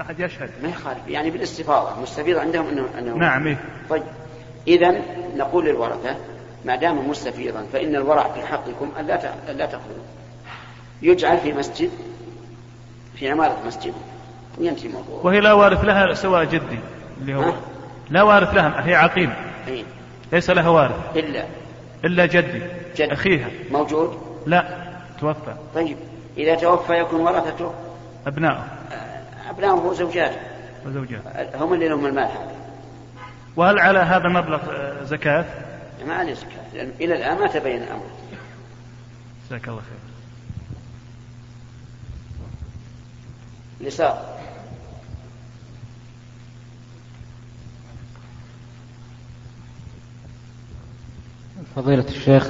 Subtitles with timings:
[0.00, 0.50] أحد يشهد.
[0.62, 1.08] ما يخالف.
[1.08, 3.56] يعني بالاستفاضة مستفيض عندهم أنه, أنه نعم إيه؟
[3.90, 4.02] طيب.
[4.68, 4.94] إذا
[5.36, 6.16] نقول للورثة
[6.64, 10.04] ما دام مستفيضا فإن الورع في حقكم ألا لا تأخذوه
[11.02, 11.90] يجعل في مسجد
[13.16, 13.94] في عمارة مسجد.
[14.58, 15.20] وينتهي الموضوع.
[15.22, 16.78] وهي لا وارث لها سوى جدي
[17.20, 17.52] اللي هو؟
[18.10, 19.34] لا وارث لها هي عقيم.
[19.68, 19.84] أي.
[20.32, 21.16] ليس لها وارث.
[21.16, 21.44] إلا
[22.04, 22.62] إلا جدي
[22.96, 23.12] جد.
[23.12, 23.48] أخيها.
[23.70, 24.64] موجود؟ لا
[25.20, 25.54] توفى.
[25.74, 25.96] طيب.
[26.38, 27.72] إذا توفى يكون ورثته؟
[28.26, 28.64] أبنائه
[29.54, 30.40] آه، أبنائه وزوجاته
[30.86, 31.22] وزوجات
[31.54, 32.56] هم اللي لهم المال هذا.
[33.56, 35.44] وهل على هذا مبلغ آه، زكاة؟
[36.06, 38.06] ما عليه زكاة لأن إلى الآن ما تبين الأمر.
[39.46, 40.14] جزاك الله خير.
[43.88, 44.40] لساق
[51.76, 52.48] فضيلة الشيخ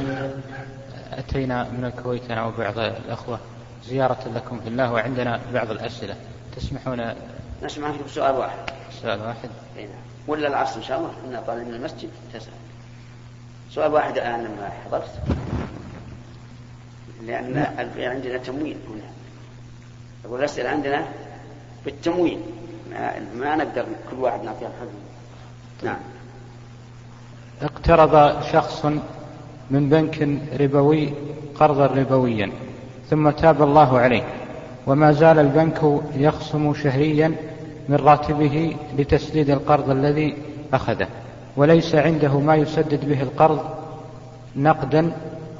[1.13, 3.39] أتينا من الكويت أنا وبعض الأخوة
[3.85, 6.17] زيارة لكم في الله وعندنا بعض الأسئلة.
[6.57, 7.15] تسمحون؟
[7.63, 8.59] نسمع فيكم سؤال واحد.
[9.03, 9.49] سؤال واحد.
[9.77, 9.95] أي نعم.
[10.29, 12.11] ولا العصر إن شاء الله؟ إن طالع من المسجد.
[12.35, 12.53] تسأل.
[13.71, 15.11] سؤال واحد الآن لما حضرت.
[17.27, 19.03] لأن ال- عندنا تموين هنا.
[20.25, 21.09] أقول الأسئلة عندنا
[21.85, 22.41] بالتموين
[22.91, 24.89] ما, ما نقدر كل واحد نعطيه حقه
[25.83, 25.97] نعم.
[27.63, 28.85] اقترض شخص
[29.71, 30.23] من بنك
[30.61, 31.15] ربوي
[31.55, 32.53] قرضا ربويا
[33.11, 34.23] ثم تاب الله عليه.
[34.87, 37.35] وما زال البنك يخصم شهريا
[37.89, 40.37] من راتبه لتسديد القرض الذي
[40.75, 41.09] أخذه
[41.57, 43.61] وليس عنده ما يسدد به القرض
[44.57, 45.13] نقدا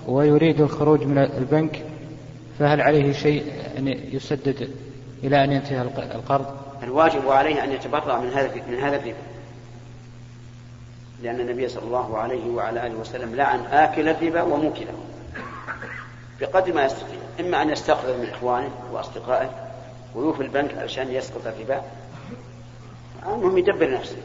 [0.09, 1.83] ويريد الخروج من البنك
[2.59, 3.45] فهل عليه شيء
[3.79, 4.71] أن يسدد
[5.25, 6.47] إلى أن ينتهي الق- القرض؟
[6.83, 9.15] الواجب عليه أن يتبرع من هذا من هذا الربا.
[11.23, 14.95] لأن النبي صلى الله عليه وعلى آله وسلم لعن آكل الربا وموكله
[16.41, 17.19] بقدر ما يستطيع.
[17.41, 19.51] إما أن يستقرض من إخوانه وأصدقائه
[20.15, 21.83] ويوفي البنك علشان يسقط الربا.
[23.27, 24.17] المهم يدبر نفسه.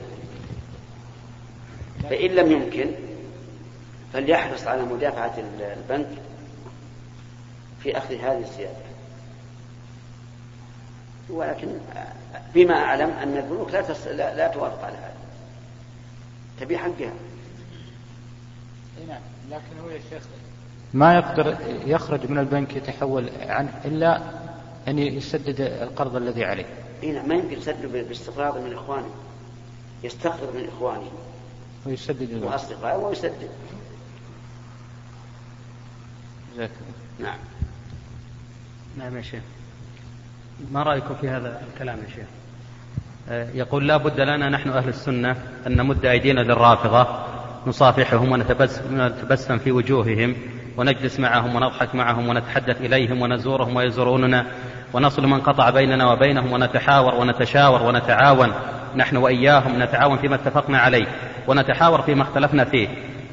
[2.04, 2.92] فإن لم يمكن
[4.14, 6.10] فليحرص على مدافعة البنك
[7.84, 8.90] في أخذ هذه الزيادة.
[11.30, 11.68] ولكن
[12.54, 14.08] بما أعلم أن البنوك لا, تس...
[14.08, 15.20] لا, لا توافق على هذا.
[16.60, 17.14] تبي حقها
[19.08, 20.24] نعم لكن هو يا شيخ
[20.94, 24.22] ما يقدر يخرج من البنك يتحول عنه إلا
[24.88, 26.66] أن يسدد القرض الذي عليه.
[27.04, 29.10] هنا ما يمكن يسدد باستقراض من إخوانه
[30.04, 31.12] يستقرض من إخوانه
[31.86, 33.50] ويسدد وأصدقائه ويسدد.
[36.54, 36.72] جزاك
[37.20, 37.38] نعم.
[38.98, 39.44] نعم يا شيخ.
[40.72, 42.28] ما رأيكم في هذا الكلام يا شيخ؟
[43.30, 45.32] آه، يقول لا بد لنا نحن أهل السنة
[45.68, 47.26] أن نمد أيدينا للرافضة
[47.68, 50.36] نصافحهم ونتبسم في وجوههم
[50.78, 54.46] ونجلس معهم ونضحك معهم ونتحدث إليهم ونزورهم ويزوروننا
[54.94, 58.52] ونصل من قطع بيننا وبينهم ونتحاور ونتشاور ونتعاون.
[58.96, 61.06] نحن وإياهم نتعاون فيما اتفقنا عليه
[61.48, 62.88] ونتحاور فيما اختلفنا فيه.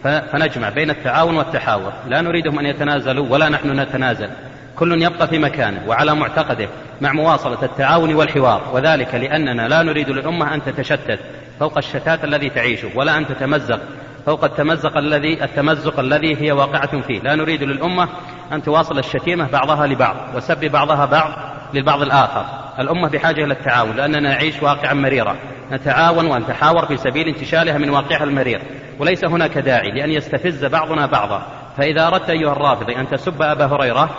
[0.04, 1.92] فنجمع بين التعاون والتحاور.
[2.08, 4.28] لا نريدهم أن يتنازلوا ولا نحن نتنازل.
[4.76, 6.68] كل يبقى في مكانه وعلى معتقده
[7.00, 8.62] مع مواصلة التعاون والحوار.
[8.72, 11.18] وذلك لأننا لا نريد للأمة أن تتشتت
[11.60, 13.80] فوق الشتات الذي تعيشه ولا أن تتمزق
[14.26, 17.20] فوق التمزق الذي التمزق الذي هي واقعة فيه.
[17.20, 18.09] لا نريد للأمة
[18.53, 21.32] أن تواصل الشتيمة بعضها لبعض وسب بعضها بعض
[21.75, 22.44] للبعض الآخر.
[22.78, 25.36] الأمة بحاجة إلى التعاون لأننا نعيش واقعا مريرا.
[25.72, 28.62] نتعاون ونتحاور في سبيل انتشالها من واقعها المرير.
[28.98, 31.47] وليس هناك داعي لأن يستفز بعضنا بعضا.
[31.76, 34.10] فإذا أردت أيها الرافضي أن تسب أبا هريرة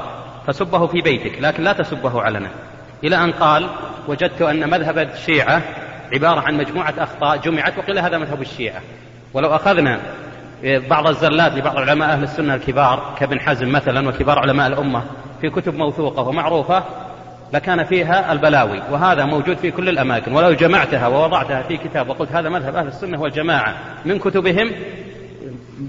[0.48, 2.50] فسبه في بيتك لكن لا تسبه علنا
[3.04, 3.70] إلى أن قال
[4.08, 5.62] وجدت أن مذهب الشيعة
[6.14, 8.82] عبارة عن مجموعة أخطاء جمعت وقيل هذا مذهب الشيعة.
[9.34, 10.00] ولو أخذنا
[10.64, 15.04] بعض الزلات لبعض علماء أهل السنة الكبار كابن حزم مثلا وكبار علماء الأمة
[15.42, 16.84] في كتب موثوقة ومعروفة
[17.54, 22.50] لكان فيها البلاوي وهذا موجود في كل الأماكن ولو جمعتها ووضعتها في كتاب وقلت هذا
[22.50, 24.72] مذهب أهل السنة والجماعة من كتبهم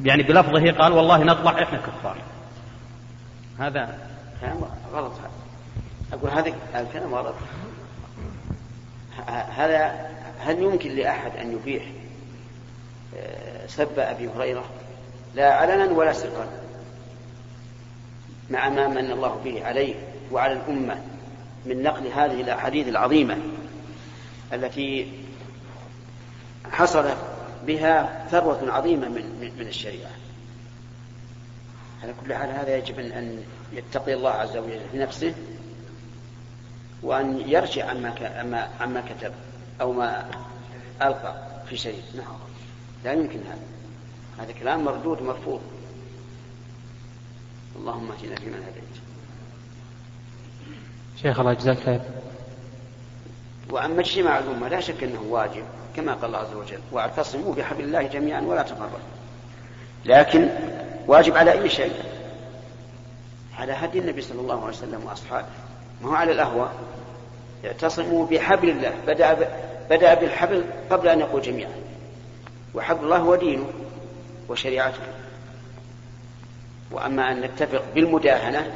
[0.04, 2.16] يعني بلفظه قال والله نطلع إحنا كفار.
[3.58, 3.88] هذا
[4.92, 5.12] غلط.
[5.12, 5.30] هذا
[6.12, 7.34] أقول هذا الكلام غلط
[9.56, 10.08] هذا
[10.40, 11.82] هل يمكن لأحد أن يبيح
[13.68, 14.64] سب أبي هريرة
[15.34, 16.46] لا علنا ولا سرا
[18.50, 19.94] مع ما من الله به عليه
[20.32, 21.02] وعلى الأمة
[21.66, 23.36] من نقل هذه الأحاديث العظيمة
[24.52, 25.12] التي
[26.72, 27.10] حصل
[27.66, 30.10] بها ثروة عظيمة من من- الشريعة.
[32.02, 35.34] على كل حال هذا يجب أن- يتقي الله عز وجل في نفسه
[37.02, 39.32] وأن يرجع عما عما كتب
[39.80, 40.30] أو ما
[41.02, 41.34] ألقى
[41.68, 42.02] في شيء.
[42.16, 42.36] نعم.
[43.04, 43.58] لا يمكن هذا.
[44.38, 45.60] هذا كلام مردود مرفوض.
[47.76, 48.84] اللهم اهدنا فيمن هديت.
[51.22, 52.00] شيخ الله يجزاك خير.
[53.70, 55.64] وأما اجتماع الأمة لا شك أنه واجب
[55.96, 58.98] كما قال الله عز وجل واعتصموا بحبل الله جميعا ولا تفرقوا.
[60.04, 60.48] لكن
[61.06, 61.92] واجب على أي شيء؟
[63.58, 65.46] على هدي النبي صلى الله عليه وسلم وأصحابه.
[66.02, 66.70] ما هو على الأهوى
[67.64, 68.94] اعتصموا بحبل الله.
[69.06, 69.48] بدأ
[69.90, 71.72] بدأ بالحبل قبل أن يقول جميعا.
[72.74, 73.66] وحبل الله هو دينه
[74.48, 75.02] وشريعته.
[76.90, 78.72] وأما أن نتفق بالمداهنة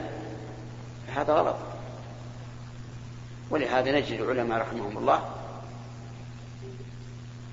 [1.07, 1.57] فهذا غلط.
[3.51, 5.21] ولهذا نجد العلماء رحمهم الله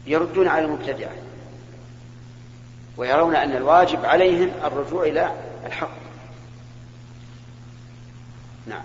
[0.07, 1.11] يردون على المبتدعة
[2.97, 5.31] ويرون أن الواجب عليهم الرجوع إلى
[5.65, 5.89] الحق.
[8.67, 8.83] نعم.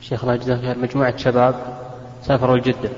[0.00, 1.78] شيخ الله مجموعة شباب
[2.24, 2.90] سافروا لجدة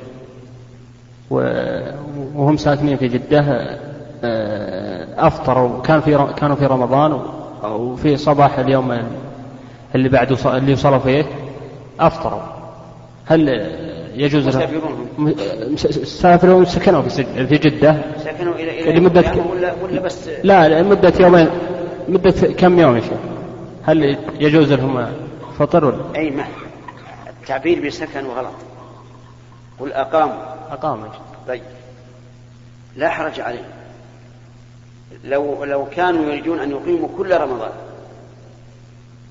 [2.35, 3.41] وهم ساكنين في جدة
[4.25, 7.21] آه، أفطروا كان في كانوا في رمضان
[7.65, 8.99] وفي صباح اليوم
[9.95, 11.25] اللي بعد اللي وصلوا فيه
[12.01, 12.41] أفطروا.
[13.27, 13.49] هل
[14.15, 15.35] يجوز لهم؟
[16.05, 17.97] سافروا سكنوا في في جدة.
[18.25, 21.49] سكنوا إلى إلى لمدة ولا, ولا بس؟ لا لمدة يومين
[22.09, 23.13] مدة كم يوم يا شيخ؟
[23.83, 25.07] هل يجوز لهم
[25.59, 26.45] فطر ولا؟ أي ما
[27.41, 28.55] التعبير بسكنوا غلط
[29.81, 30.35] قل أقاموا
[30.71, 31.09] أقاموا
[31.49, 31.63] طيب.
[32.97, 33.71] لا حرج عليهم
[35.25, 37.73] لو لو كانوا يريدون أن يقيموا كل رمضان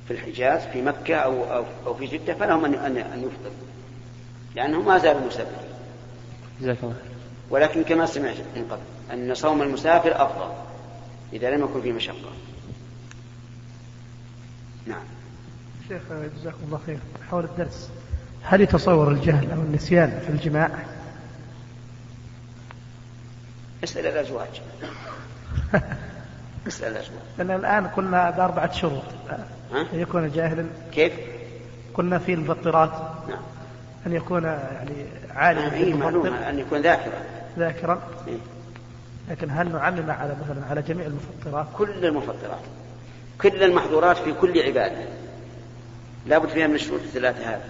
[0.07, 3.69] في الحجاز في مكة أو أو, أو في جدة فلهم أن أن أن يفطروا
[4.55, 5.61] لأنه ما زال مسافر
[6.61, 6.95] جزاك الله
[7.49, 8.81] ولكن كما سمعت من قبل
[9.13, 10.53] أن صوم المسافر أفضل
[11.33, 12.31] إذا لم يكن فيه مشقة.
[14.87, 15.03] نعم.
[15.87, 16.01] شيخ
[16.39, 16.99] جزاكم الله خير.
[17.29, 17.89] حول الدرس
[18.43, 20.69] هل يتصور الجهل أو النسيان في الجماع؟
[23.83, 24.61] اسأل الأزواج.
[26.67, 27.21] اسأل الأزواج.
[27.37, 29.03] لأن الآن قلنا بأربعة شروط.
[29.71, 30.65] أن يكون جاهلا.
[30.91, 31.13] كيف؟
[31.93, 32.91] قلنا في المفطرات
[33.29, 33.39] نعم.
[34.07, 35.05] أن يكون يعني
[35.35, 37.21] عالما إيه معلومة أن يكون ذاكرا.
[37.57, 38.01] ذاكرا.
[38.27, 38.37] إيه؟
[39.29, 42.61] لكن هل نعلم على مثلا على جميع المفطرات؟ كل المفطرات.
[43.41, 45.05] كل المحظورات في كل عبادة
[46.25, 47.61] لا بد فيها من الشروط الثلاثة هذه.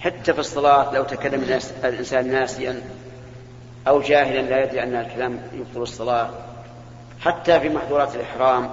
[0.00, 2.80] حتى في الصلاة لو تكلم الإنسان ناسيا.
[3.88, 6.30] أو جاهلا لا يدري أن الكلام يبطل الصلاة
[7.20, 8.70] حتى في محظورات الإحرام.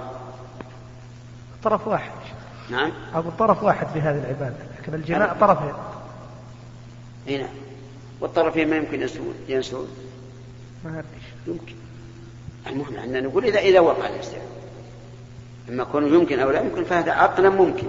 [1.64, 2.10] طرف واحد.
[2.70, 5.72] نعم؟ أقول طرف واحد في هذه العبادة لكن الجماع طرفين.
[7.28, 7.48] إي نعم.
[8.20, 9.88] والطرفين ما يمكن ينسون ينسون.
[10.84, 11.74] ما أدري يمكن.
[12.66, 14.40] المهم أن نقول إذا إذا وقع الإنسان.
[15.68, 17.86] إما كونه يمكن أو لا يمكن فهذا عقلا ممكن.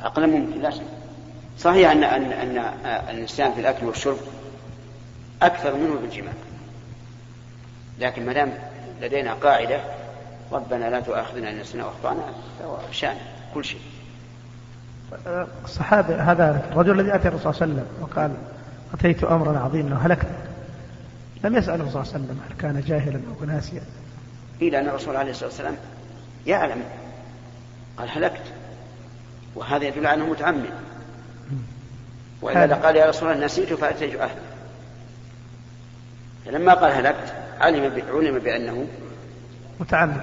[0.00, 0.82] عقلا ممكن لا شك.
[1.58, 2.58] صحيح أن أن أن
[3.10, 4.18] الإنسان في الأكل والشرب
[5.46, 6.32] أكثر منه في الجماع
[7.98, 8.52] لكن ما دام
[9.00, 9.80] لدينا قاعدة
[10.52, 12.22] ربنا لا تؤاخذنا إن نسينا وأخطأنا
[12.58, 13.16] فهو شأن
[13.54, 13.80] كل شيء.
[15.64, 18.34] الصحابي هذا الرجل الذي أتى الرسول صلى الله عليه وسلم وقال
[18.94, 20.26] أتيت أمرا عظيما وهلكت.
[21.44, 23.82] لم يسأله صلى الله عليه وسلم هل كان جاهلا أو ناسيا.
[24.62, 25.76] إيه لأن الرسول عليه الصلاة والسلام
[26.46, 26.82] يعلم
[27.98, 28.42] قال هلكت.
[29.54, 30.70] وهذا يدل على أنه متعمد.
[32.42, 34.51] وإذا قال يا رسول الله نسيت فأتيت أهلي
[36.46, 38.86] فلما قال هلكت علم علم بأنه
[39.80, 40.22] متعمد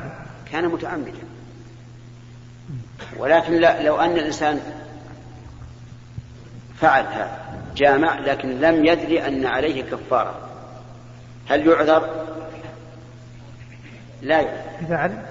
[0.51, 1.13] كان متعمدا.
[3.18, 4.62] ولكن لا لو أن الإنسان
[6.81, 7.39] فعل هذا
[7.75, 10.36] جامع لكن لم يدري أن عليه كفارة.
[11.50, 12.25] هل يعذر؟
[14.22, 14.62] لا يعذر.
[14.82, 15.24] إذا علم.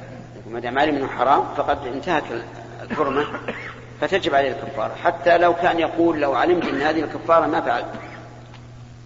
[0.50, 2.24] ما دام علم أنه حرام فقد انتهت
[2.82, 3.26] الحرمة
[4.00, 4.94] فتجب عليه الكفارة.
[4.94, 7.86] حتى لو كان يقول لو علمت أن هذه الكفارة ما فعلت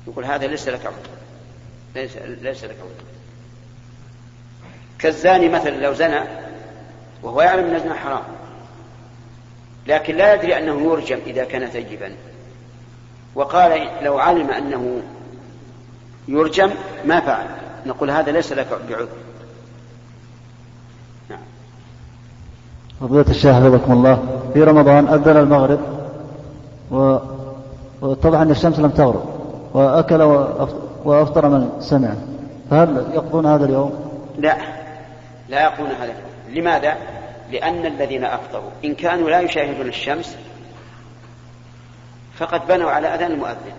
[0.07, 1.22] يقول هذا ليس لك عذر.
[1.95, 3.05] ليس, ليس لك عذر
[4.99, 6.21] كالزاني مثلا لو زنى
[7.23, 8.23] وهو يعلم أن الزنا حرام
[9.87, 12.13] لكن لا يدري أنه يرجم إذا كان ثيبا
[13.35, 15.03] وقال لو علم أنه
[16.29, 16.71] يرجم
[17.05, 17.47] ما فعل.
[17.87, 19.09] نقول هذا ليس لك بعذر.
[21.31, 21.39] نعم.
[23.01, 25.81] فضيلة الشيخ حفظكم الله في رمضان أذن المغرب
[26.91, 27.19] و...
[28.01, 29.25] وطبعا الشمس لم تغرب
[29.75, 30.23] وأكل
[31.07, 32.15] من سمع.
[32.71, 34.57] فهل يقضون هذا اليوم؟ لا.
[35.49, 36.33] لا يقضون هذا اليوم.
[36.49, 36.97] لماذا؟
[37.51, 40.37] لأن الذين أفطروا إن كانوا لا يشاهدون الشمس
[42.39, 43.73] فقد بنوا على أذان المؤذن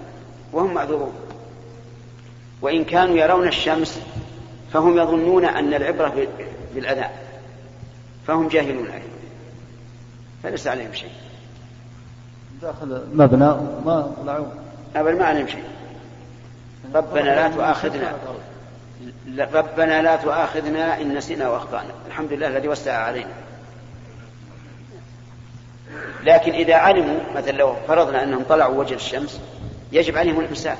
[0.53, 1.13] وهم معذورون.
[2.61, 3.99] وإن كانوا يرون الشمس
[4.73, 6.27] فهم يظنون أن العبرة
[6.75, 7.09] بالأذان
[8.27, 9.05] فهم جاهلون أيضا.
[10.43, 11.11] فليس عليهم شيء.
[12.61, 13.45] داخل مبنى
[13.85, 14.45] ما طلعوا.
[14.95, 15.63] أبدا ما عليهم شيء.
[16.95, 18.17] ربنا لا تؤاخذنا.
[19.53, 21.91] ربنا لا تؤاخذنا إن نسينا وأخطأنا.
[22.07, 23.33] الحمد لله الذي وسع علينا.
[26.23, 29.41] لكن إذا علموا مثلا لو فرضنا أنهم طلعوا وجه الشمس
[29.91, 30.77] يجب عليهم الإمساك.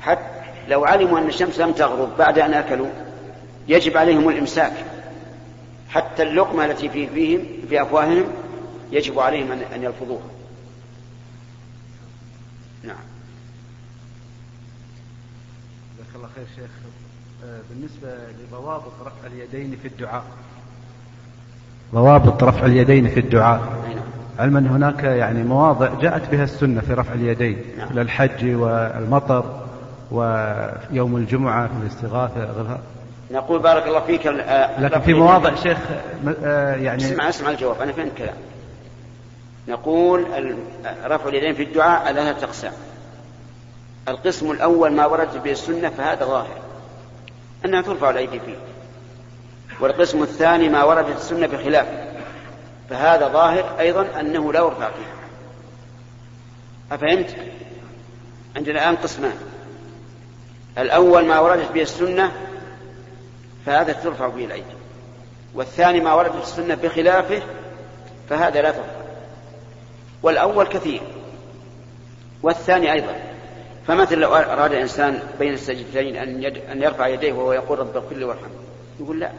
[0.00, 0.22] حتى
[0.68, 2.88] لو علموا أن الشمس لم تغرب بعد أن أكلوا
[3.68, 4.72] يجب عليهم الإمساك.
[5.88, 8.24] حتى اللقمة التي في فيهم في أفواههم
[8.92, 10.28] يجب عليهم أن يلفظوها.
[12.82, 13.15] نعم.
[16.36, 16.70] جزاك الله خير شيخ
[17.44, 18.08] آه، بالنسبة
[18.42, 20.24] لضوابط رفع اليدين في الدعاء.
[21.94, 23.60] ضوابط رفع اليدين في الدعاء.
[23.60, 23.98] نعم.
[24.38, 27.58] علما هناك يعني مواضع جاءت بها السنة في رفع اليدين.
[27.78, 27.88] نعم.
[27.88, 29.66] مثل الحج والمطر
[30.10, 32.80] ويوم الجمعة في الاستغاثة غيرها.
[33.30, 35.78] نقول بارك الله فيك آه، لكن في مواضع شيخ
[36.44, 38.34] آه، يعني اسمع اسمع الجواب أنا فهمت كلام.
[39.68, 40.26] نقول
[41.04, 42.72] رفع اليدين في الدعاء على ثلاثة أقسام
[44.08, 46.58] القسم الأول ما وردت به السنة فهذا ظاهر.
[47.64, 48.56] أنها ترفع الأيدي فيه.
[49.80, 52.06] والقسم الثاني ما وردت السنة بخلافه
[52.90, 55.16] فهذا ظاهر أيضا أنه لا يرفع فيه.
[56.94, 57.36] أفهمت؟
[58.56, 59.36] عندنا الآن قسمان.
[60.78, 62.32] الأول ما وردت به السنة
[63.66, 64.76] فهذا ترفع به الأيدي.
[65.54, 67.42] والثاني ما وردت السنة بخلافه
[68.28, 69.06] فهذا لا ترفع.
[70.22, 71.02] والأول كثير.
[72.42, 73.35] والثاني أيضا.
[73.86, 76.56] فمثل لو أراد إنسان بين السجدتين أن, يد...
[76.56, 78.50] أن يرفع يديه وهو يقول رب لي وارحمني.
[79.00, 79.30] يقول لا.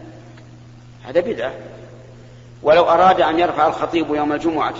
[1.04, 1.54] هذا بدعة.
[2.63, 4.75] ولو أراد أن يرفع الخطيب يوم الجمعة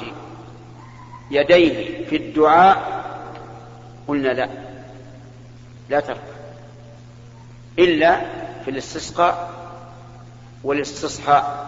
[1.32, 3.04] يديه في الدعاء
[4.08, 4.50] قلنا لا.
[5.90, 6.22] لا ترفع
[7.80, 8.22] إلا
[8.66, 9.52] في الاستسقاء
[10.64, 11.68] والاستصحاء.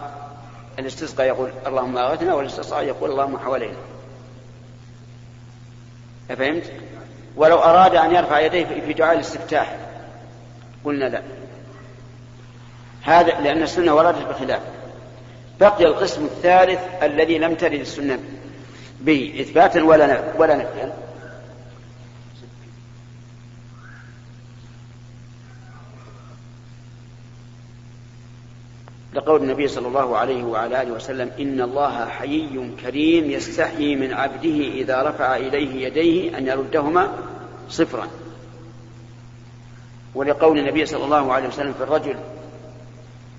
[0.78, 3.76] الاستسقاء يقول اللهم أغثنا والاستصحاء يقول اللهم حوالينا.
[6.28, 6.72] فهمت؟
[7.36, 9.76] ولو أراد أن يرفع يديه في دعاء الاستفتاح.
[10.84, 11.22] قلنا لا.
[13.02, 14.70] هذا لأن السنة وردت بخلافه
[15.60, 18.18] بقي القسم الثالث الذي لم ترد السنة
[19.00, 20.92] به إثباتا ولا ولا نفيا.
[29.14, 34.68] لقول النبي صلى الله عليه وعلى آله وسلم إن الله حيي كريم يستحيي من عبده
[34.74, 37.12] إذا رفع إليه يديه أن يردهما
[37.68, 38.08] صفرا.
[40.14, 42.16] ولقول النبي صلى الله عليه وسلم في الرجل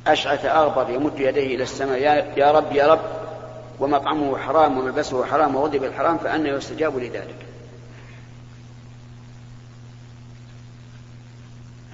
[0.07, 1.97] أشعث أغبر يمد يديه إلى السماء
[2.37, 3.01] يا, رب يا رب
[3.79, 7.35] ومطعمه حرام وملبسه حرام وغضب بالحرام فأنا يستجاب لذلك.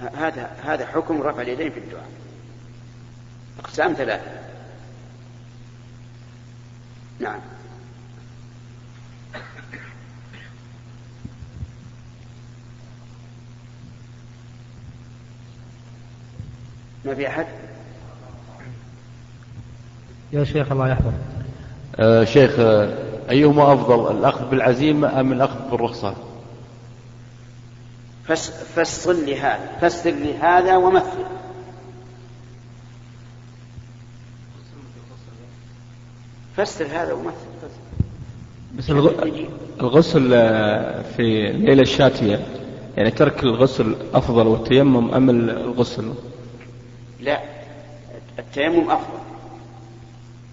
[0.00, 2.08] هذا هذا حكم رفع اليدين في الدعاء.
[3.58, 4.30] أقسام ثلاثة.
[7.20, 7.40] نعم.
[17.04, 17.46] ما في أحد؟
[20.32, 21.12] يا شيخ الله يحفظك.
[21.96, 22.98] آه شيخ آه
[23.30, 26.14] أيهما أفضل الأخذ بالعزيمة أم الأخذ بالرخصة؟
[28.24, 31.24] فس فصل لهذا فسر لهذا ومثل.
[36.58, 37.34] فسر هذا ومثل
[38.78, 39.28] بس الغ-
[39.80, 42.46] الغسل آه، في الليلة الشاتية
[42.96, 46.12] يعني ترك الغسل أفضل والتيمم أم الغسل.
[47.20, 47.40] لا
[48.38, 49.18] التيمم أفضل.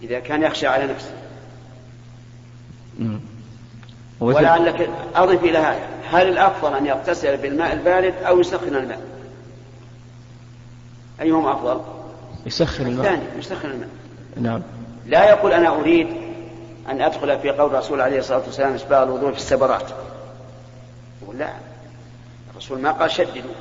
[0.03, 1.13] إذا كان يخشى على نفسه.
[4.19, 5.87] ولعلك أضف إلى هذا.
[6.11, 9.01] هل الأفضل أن يغتسل بالماء البارد أو يسخن الماء؟
[11.21, 11.81] أيهما أفضل؟
[12.45, 13.05] يسخن الماء.
[13.13, 13.89] الثاني يسخن الماء.
[14.41, 14.61] نعم.
[15.05, 16.07] لا يقول أنا أريد
[16.89, 19.89] أن أدخل في قول الرسول عليه الصلاة والسلام إسباغ الوضوء في السبرات.
[21.21, 21.53] يقول لا.
[22.51, 23.53] الرسول ما قال شددوا.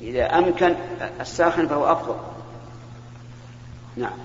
[0.00, 0.74] إذا أمكن
[1.20, 2.16] الساخن فهو أفضل.
[3.96, 4.18] نعم.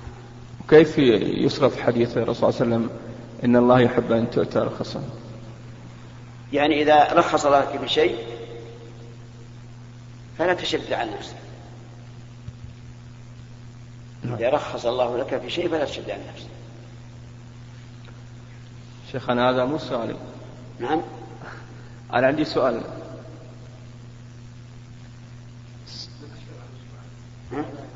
[0.65, 2.98] وكيف يصرف حديث الرسول صلى الله عليه وسلم
[3.44, 5.03] إن الله يحب أن تؤتى رخصا؟
[6.53, 8.15] يعني إذا رخص الله لك بشيء
[10.38, 11.36] فلا تشد على نفسك.
[14.25, 16.48] إذا رخص الله لك في شيء فلا تشد على نفسك.
[19.12, 20.16] شيخنا هذا مو سؤالي
[20.80, 21.01] نعم.
[22.13, 22.82] أنا عندي سؤال؟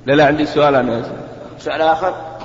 [0.05, 1.11] لا لا عندي سؤال أنا.
[1.59, 2.37] سؤال آخر؟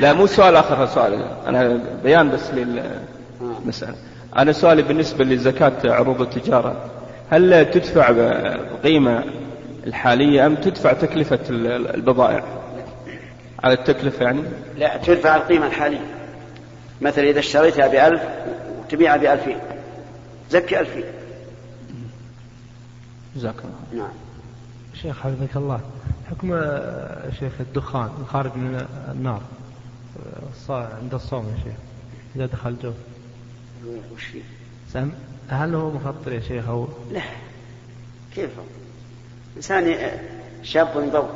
[0.00, 1.24] لا مو سؤال آخر سؤال.
[1.46, 3.96] أنا بيان بس للمسألة
[4.36, 6.90] أنا سؤالي بالنسبة لزكاة عروض التجارة.
[7.30, 9.24] هل تدفع القيمة
[9.86, 12.61] الحالية أم تدفع تكلفة البضائع؟
[13.64, 14.42] على التكلفة يعني؟
[14.76, 16.06] لا تدفع القيمة الحالية.
[17.00, 18.22] مثلا إذا اشتريتها بألف
[18.78, 19.58] وتبيعها بألفين.
[20.50, 21.04] زكي ألفين.
[23.36, 24.04] جزاك الله.
[24.04, 24.12] نعم.
[25.02, 25.80] شيخ حفظك الله.
[26.30, 26.48] حكم
[27.38, 29.42] شيخ الدخان الخارج من النار
[30.68, 31.78] عند الصوم يا شيخ
[32.36, 32.92] إذا دخل جو.
[34.14, 34.42] وش فيه؟
[34.92, 35.10] سم
[35.48, 37.22] هل هو مفطر يا شيخ أو؟ لا.
[38.34, 38.64] كيف؟ هو؟
[39.56, 39.96] إنسان
[40.62, 41.30] شاب ضوء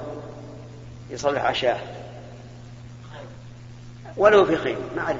[1.10, 1.95] يصلح عشاء
[4.16, 5.16] ولو في خير ما أعرف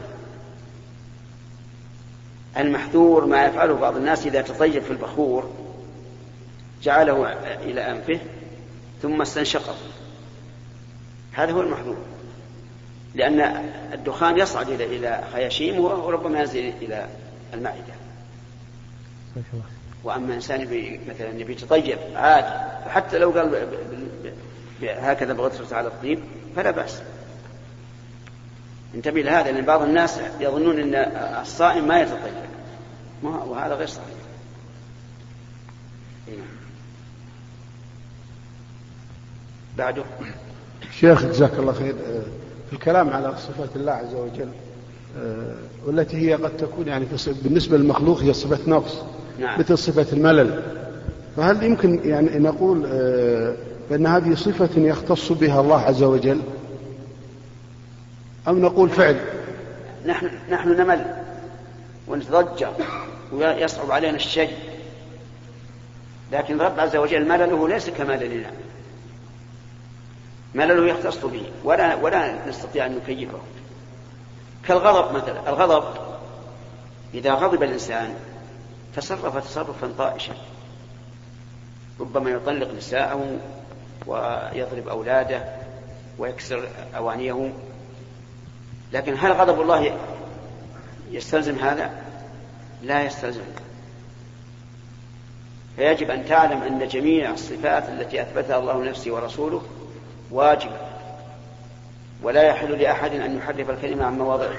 [2.59, 5.51] المحذور ما يفعله بعض الناس إذا تطيب في البخور
[6.83, 8.19] جعله إلى أنفه
[9.03, 9.75] ثم استنشقه.
[11.33, 11.97] هذا هو المحذور.
[13.15, 13.41] لأن
[13.93, 17.07] الدخان يصعد إلى إلى خياشيم وربما ينزل إلى
[17.55, 17.95] المعدة.
[20.05, 20.61] وأما إنسان
[21.09, 22.91] مثلا يبي يتطيب عادي.
[22.91, 23.69] حتى لو قال
[24.83, 26.21] هكذا بغطرة على الطيب
[26.57, 27.03] فلا بأس.
[28.97, 30.95] انتبه لهذا لأن بعض الناس يظنون أن
[31.43, 32.33] الصائم ما يتطيب
[33.23, 34.07] ما- وهذا غير صحيح.
[36.29, 36.35] إيه.
[39.79, 40.03] بعده.
[41.01, 41.95] شيخ جزاك الله خير.
[42.09, 42.23] آه،
[42.67, 44.49] في الكلام على صفات الله عز وجل
[45.19, 45.55] آه،
[45.87, 47.07] والتي هي قد تكون يعني
[47.43, 48.95] بالنسبة للمخلوق هي صفة نقص
[49.41, 49.61] نعم.
[49.61, 50.63] مثل صفة الملل.
[51.37, 53.57] فهل يمكن يعني نقول آه،
[53.91, 56.41] بأن هذه صفة يختص بها الله عز وجل؟
[58.49, 59.21] أو نقول فعل؟
[60.07, 61.25] نحن نحن نمل
[62.09, 62.73] ونتضجر
[63.33, 64.57] ويصعب علينا الشيء.
[66.33, 68.51] لكن رب عز وجل ملله ليس كمللنا
[70.55, 71.47] ملله يختص به.
[71.65, 73.39] ولا ولا نستطيع أن نكيفه.
[74.65, 75.49] كالغضب مثلا.
[75.49, 75.85] الغضب
[77.15, 78.15] إذا غضب الإنسان
[78.97, 80.35] تصرف تصرفا طائشا.
[82.01, 83.39] ربما يطلق نساءه
[84.07, 85.45] ويضرب أولاده
[86.19, 87.53] ويكسر اوانيه
[88.93, 89.99] لكن هل غضب الله
[91.11, 91.91] يستلزم هذا؟
[92.83, 93.45] لا يستلزم.
[95.77, 99.63] فيجب أن تعلم أن جميع الصفات التي أثبتها الله نفسه ورسوله
[100.31, 100.77] واجبة
[102.23, 104.57] ولا يحل لأحد أن يحرف الكلمة عن مواضعه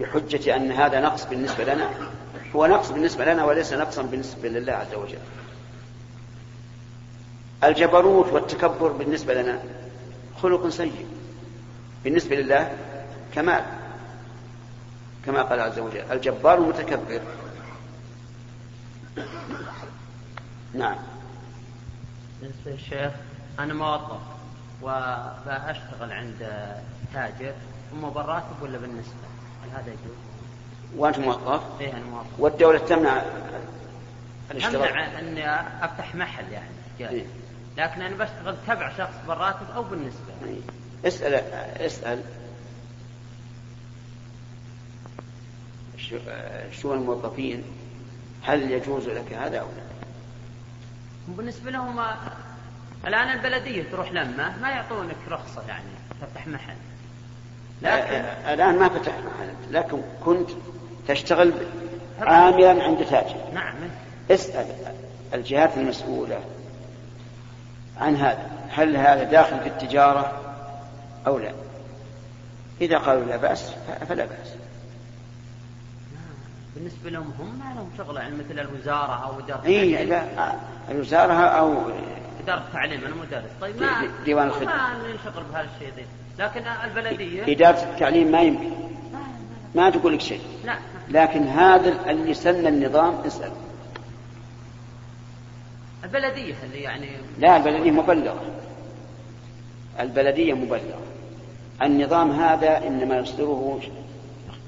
[0.00, 1.90] بحجة أن هذا نقص بالنسبة لنا.
[2.56, 5.18] هو نقص بالنسبة لنا وليس نقصا بالنسبة لله عز وجل.
[7.64, 9.62] الجبروت والتكبر بالنسبة لنا
[10.42, 11.06] خلق سيء.
[12.04, 12.76] بالنسبة لله
[13.34, 13.64] كمال
[15.26, 17.20] كما قال عز وجل الجبار المتكبر
[20.74, 20.96] نعم
[22.40, 23.12] بالنسبة للشيخ
[23.58, 24.20] أنا موظف
[24.82, 26.72] وبأشتغل عند
[27.14, 27.54] تاجر
[27.92, 29.28] أما بالراتب ولا بالنسبة؟
[29.64, 30.16] هل هذا يجوز؟
[30.96, 33.22] وأنت موظف إيه أنا موظف والدولة تمنع
[34.50, 35.50] الاشتراك أمنع أني
[35.84, 37.26] أفتح محل يعني إيه.
[37.76, 40.60] لكن أنا بشتغل تبع شخص بالراتب أو بالنسبة إيه.
[41.04, 41.34] اسأل
[41.80, 42.20] اسأل.
[45.96, 46.18] شو-
[46.72, 47.62] شو الموظفين؟
[48.42, 49.82] هل يجوز لك هذا أو لا؟
[51.28, 52.00] بالنسبة لهم
[53.06, 55.84] الآن البلدية تروح لما؟ ما يعطونك رخصة يعني
[56.20, 56.76] تفتح محل.
[57.82, 60.50] لكن الآن ما فتحت محل لكن كنت
[61.08, 61.52] تشتغل
[62.20, 63.36] عاملا عند تاجر.
[63.54, 63.74] نعم.
[64.30, 64.66] اسأل
[65.34, 66.40] الجهات المسؤولة
[68.00, 68.50] عن هذا.
[68.70, 70.47] هل هذا داخل في التجارة؟
[71.26, 71.52] أو لا.
[72.80, 73.72] إذا قالوا لا بأس
[74.08, 74.54] فلا بأس.
[76.76, 80.08] بالنسبة لهم هم ما لهم شغل يعني مثل الوزارة أو إدارة إيه التعليم.
[80.36, 80.54] لا
[80.90, 81.74] الوزارة أو
[82.44, 84.66] إدارة التعليم أنا مدرس طيب ما دي- ديوان الخدمة.
[84.76, 86.04] ما ننشغل بهذا الشيء ذي.
[86.38, 88.70] لكن البلدية إدارة التعليم ما يمكن.
[89.74, 90.40] ما تقول لك شيء.
[90.64, 90.78] لا.
[91.08, 93.52] لكن هذا اللي سن النظام اسأل.
[96.04, 98.40] البلدية اللي يعني لا البلدية مبلغة.
[100.00, 100.98] البلدية مبلغة.
[101.82, 103.80] النظام هذا إنما يصدره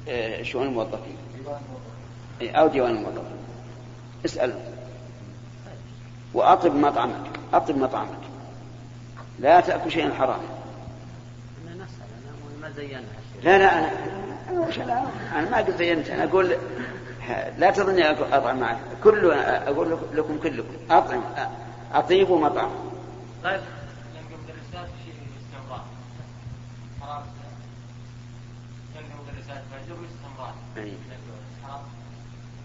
[0.08, 1.16] آه، شؤون الموظفين.
[2.42, 3.36] أو ديوان الموظفين.
[4.24, 4.54] اسأل
[6.34, 7.30] وأطب مطعمك.
[7.54, 8.18] أطب مطعمك.
[9.38, 10.34] لا تأكل شيئا حراما.
[11.66, 12.06] أنا نسأل
[12.60, 13.02] أنا ما زينها
[13.44, 13.90] لا لا أنا
[15.38, 16.10] أنا ما قلت زينت.
[16.10, 16.56] أنا أقول
[17.58, 18.78] لا تظني أطعم معك.
[19.04, 20.68] كل أقول لك- لكم كلكم.
[20.90, 21.22] أطعم
[21.94, 22.70] أطيبوا مطعم.
[23.44, 23.60] طيب.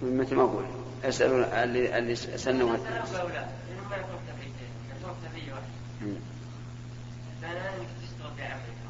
[0.06, 0.65] مثل ما أقول
[1.04, 2.78] أسأل اللي اللي سنوا.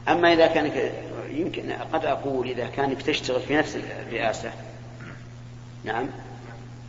[0.07, 0.91] أما إذا كان
[1.29, 4.51] يمكن قد أقول إذا كانك تشتغل في نفس الرئاسة.
[5.83, 6.07] نعم.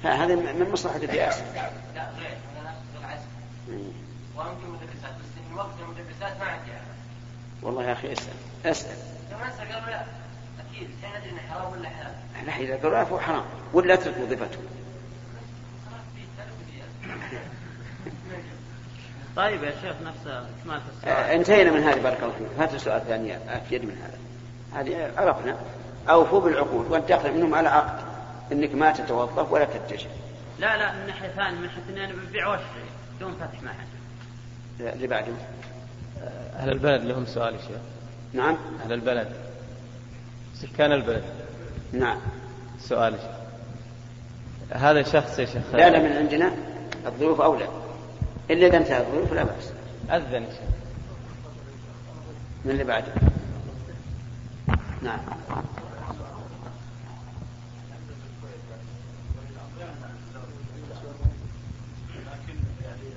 [0.02, 1.42] فهذا من مصلحة الرئاسة.
[1.54, 2.36] لا غير.
[2.60, 3.26] أنا اشتغل عسكري
[3.68, 3.92] مم.
[4.36, 6.70] وممكن مدرسات بس وقت المدرسات ما عندي
[7.62, 8.34] والله يا أخي أسأل.
[8.64, 8.96] أسأل.
[12.46, 13.44] لا إذا قالوا لا فهو حرام.
[13.72, 14.58] ولا اترك وظيفته
[19.36, 21.12] طيب يا شيخ نفس إكمال في السؤال.
[21.12, 22.46] آه، انتهينا من هذه بارك الله فيك.
[22.58, 24.18] هات السؤال الثاني أفيد من هذا.
[24.80, 25.56] هذه عرفنا
[26.08, 28.04] أوفوا بالعقود وأنت تأخذ منهم على عقد.
[28.52, 30.08] أنك ما تتوظف ولا تتجه.
[30.58, 32.66] لا لا من ناحية ثانية من ناحية أني أنا ببيع وأشتري
[33.16, 33.86] بدون فتح معهد
[34.94, 35.32] اللي بعده.
[36.56, 37.78] أهل البلد لهم سؤال يا شيخ.
[38.32, 38.56] نعم.
[38.84, 39.32] أهل البلد.
[40.62, 41.24] سكان البلد.
[41.92, 42.18] نعم.
[42.80, 43.12] سؤال.
[43.14, 45.62] يا شيخ هذا شخص يا شيخ.
[45.72, 46.52] لا لا من عندنا
[47.06, 47.68] الظروف أولى.
[48.50, 49.72] إلا إذا انتهت الظروف لا بأس.
[50.10, 50.60] أذن يا شيخ.
[52.64, 53.12] من اللي بعده؟
[55.02, 55.18] نعم.
[62.26, 63.08] لكن يعني